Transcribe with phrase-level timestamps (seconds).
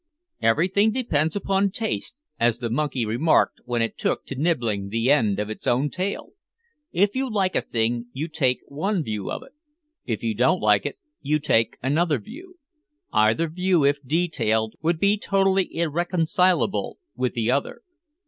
[0.41, 5.37] Everything depends upon taste, as the monkey remarked when it took to nibbling the end
[5.37, 6.31] of its own tail!
[6.91, 9.51] If you like a thing, you take one view of it;
[10.07, 12.57] if you don't like it, you take another view.
[13.13, 17.83] Either view, if detailed, would be totally irreconcilable with the other.